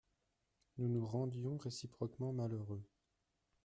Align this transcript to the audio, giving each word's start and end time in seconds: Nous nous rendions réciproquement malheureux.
Nous 0.79 0.89
nous 0.89 1.05
rendions 1.05 1.57
réciproquement 1.57 2.33
malheureux. 2.33 2.81